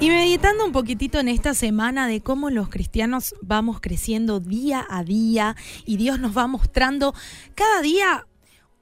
[0.00, 5.02] Y meditando un poquitito en esta semana de cómo los cristianos vamos creciendo día a
[5.02, 5.56] día
[5.86, 7.14] y Dios nos va mostrando
[7.56, 8.24] cada día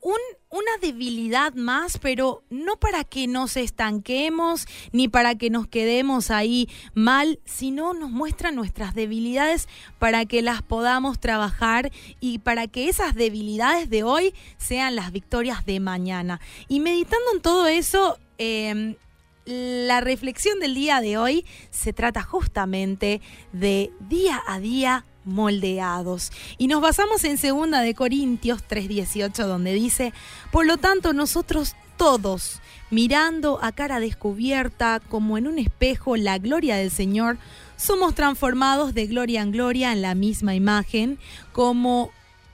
[0.00, 0.18] un,
[0.50, 6.68] una debilidad más, pero no para que nos estanquemos ni para que nos quedemos ahí
[6.94, 9.68] mal, sino nos muestra nuestras debilidades
[10.00, 15.64] para que las podamos trabajar y para que esas debilidades de hoy sean las victorias
[15.64, 16.40] de mañana.
[16.66, 18.96] Y meditando en todo eso, eh,
[19.44, 23.20] la reflexión del día de hoy se trata justamente
[23.52, 26.32] de día a día moldeados.
[26.58, 30.12] Y nos basamos en segunda de Corintios 3:18 donde dice,
[30.50, 36.76] "Por lo tanto, nosotros todos, mirando a cara descubierta como en un espejo la gloria
[36.76, 37.38] del Señor,
[37.76, 41.18] somos transformados de gloria en gloria en la misma imagen,
[41.52, 42.10] como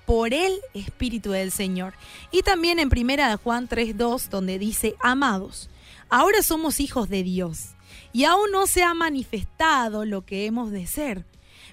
[0.07, 1.95] por el Espíritu del Señor.
[2.33, 5.71] Y también en primera de Juan 3:2 donde dice, "Amados,
[6.11, 7.77] Ahora somos hijos de Dios
[8.13, 11.25] y aún no se ha manifestado lo que hemos de ser.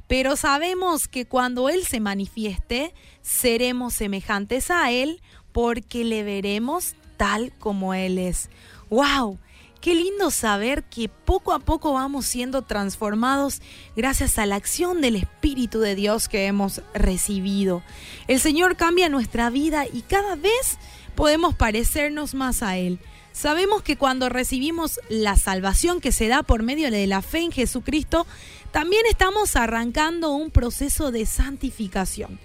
[0.07, 7.51] Pero sabemos que cuando Él se manifieste, seremos semejantes a Él porque le veremos tal
[7.57, 8.49] como Él es.
[8.89, 9.39] ¡Wow!
[9.81, 13.61] Qué lindo saber que poco a poco vamos siendo transformados
[13.95, 17.83] gracias a la acción del Espíritu de Dios que hemos recibido.
[18.27, 20.77] El Señor cambia nuestra vida y cada vez
[21.15, 22.99] podemos parecernos más a Él.
[23.37, 27.51] Sabemos que cuando recibimos la salvación que se da por medio de la fe en
[27.51, 28.25] Jesucristo,
[28.71, 32.39] también estamos arrancando un proceso de santificación.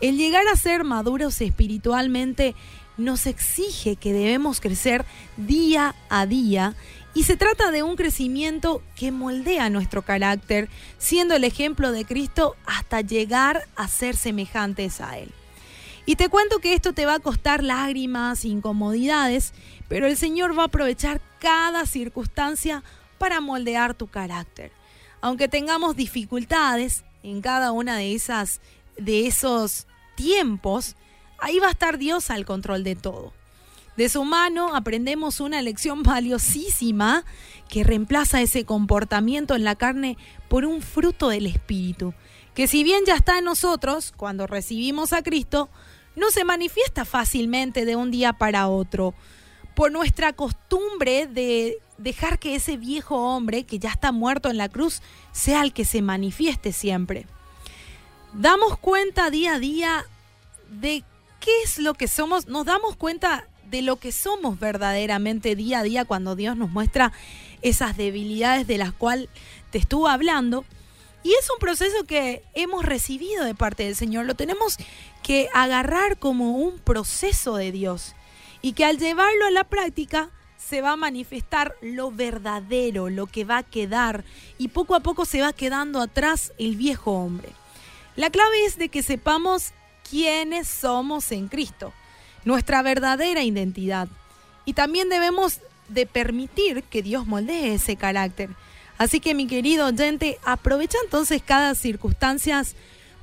[0.00, 2.54] El llegar a ser maduros espiritualmente
[2.96, 5.04] nos exige que debemos crecer
[5.36, 6.74] día a día
[7.12, 12.56] y se trata de un crecimiento que moldea nuestro carácter, siendo el ejemplo de Cristo
[12.64, 15.30] hasta llegar a ser semejantes a Él.
[16.08, 19.52] Y te cuento que esto te va a costar lágrimas, incomodidades,
[19.88, 22.82] pero el Señor va a aprovechar cada circunstancia
[23.18, 24.72] para moldear tu carácter.
[25.20, 28.62] Aunque tengamos dificultades en cada una de esas
[28.96, 30.96] de esos tiempos,
[31.40, 33.34] ahí va a estar Dios al control de todo.
[33.98, 37.26] De su mano aprendemos una lección valiosísima
[37.68, 40.16] que reemplaza ese comportamiento en la carne
[40.48, 42.14] por un fruto del Espíritu,
[42.54, 45.68] que si bien ya está en nosotros cuando recibimos a Cristo,
[46.18, 49.14] no se manifiesta fácilmente de un día para otro
[49.74, 54.68] por nuestra costumbre de dejar que ese viejo hombre que ya está muerto en la
[54.68, 55.02] cruz
[55.32, 57.26] sea el que se manifieste siempre.
[58.32, 60.04] Damos cuenta día a día
[60.68, 61.04] de
[61.40, 65.82] qué es lo que somos, nos damos cuenta de lo que somos verdaderamente día a
[65.82, 67.12] día cuando Dios nos muestra
[67.62, 69.28] esas debilidades de las cuales
[69.70, 70.64] te estuvo hablando.
[71.22, 74.76] Y es un proceso que hemos recibido de parte del Señor, lo tenemos
[75.22, 78.14] que agarrar como un proceso de Dios.
[78.62, 83.44] Y que al llevarlo a la práctica se va a manifestar lo verdadero, lo que
[83.44, 84.24] va a quedar.
[84.58, 87.48] Y poco a poco se va quedando atrás el viejo hombre.
[88.16, 89.72] La clave es de que sepamos
[90.08, 91.92] quiénes somos en Cristo,
[92.44, 94.08] nuestra verdadera identidad.
[94.64, 98.50] Y también debemos de permitir que Dios moldee ese carácter.
[98.98, 102.62] Así que mi querido oyente, aprovecha entonces cada circunstancia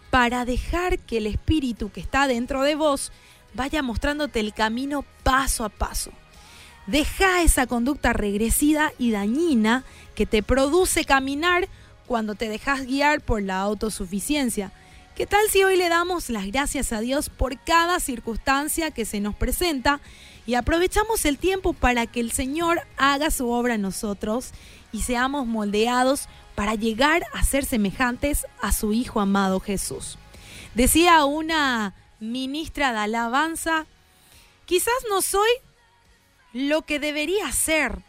[0.10, 3.12] para dejar que el espíritu que está dentro de vos
[3.54, 6.12] vaya mostrándote el camino paso a paso.
[6.88, 9.84] Deja esa conducta regresida y dañina
[10.14, 11.68] que te produce caminar
[12.06, 14.72] cuando te dejas guiar por la autosuficiencia.
[15.16, 19.20] ¿Qué tal si hoy le damos las gracias a Dios por cada circunstancia que se
[19.20, 20.00] nos presenta
[20.46, 24.52] y aprovechamos el tiempo para que el Señor haga su obra en nosotros
[24.92, 30.18] y seamos moldeados para llegar a ser semejantes a su Hijo amado Jesús?
[30.74, 33.86] Decía una ministra de alabanza,
[34.66, 35.50] quizás no soy
[36.54, 38.02] lo que debería ser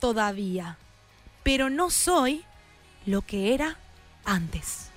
[0.00, 0.78] todavía,
[1.42, 2.44] pero no soy
[3.06, 3.78] lo que era
[4.24, 4.90] antes.